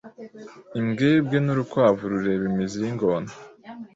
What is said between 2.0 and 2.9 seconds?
rureba imizi